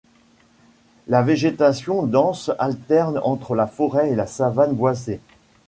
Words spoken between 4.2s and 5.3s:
savane boisée.